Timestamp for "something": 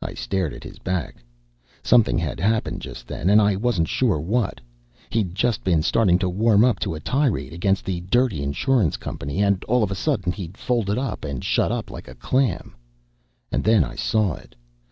1.82-2.18